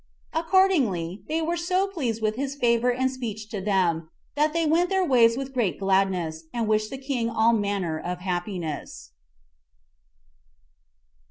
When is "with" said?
2.23-2.35, 5.37-5.53